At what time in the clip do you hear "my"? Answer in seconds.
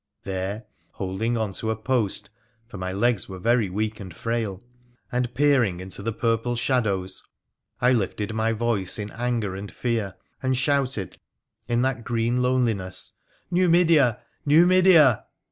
2.79-2.91, 8.33-8.51